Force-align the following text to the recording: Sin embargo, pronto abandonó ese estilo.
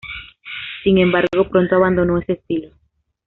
Sin 0.83 0.97
embargo, 0.97 1.47
pronto 1.51 1.75
abandonó 1.75 2.17
ese 2.17 2.33
estilo. 2.33 2.71